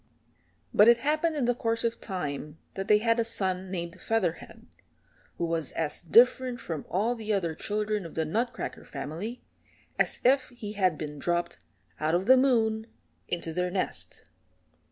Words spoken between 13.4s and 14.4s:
their nest.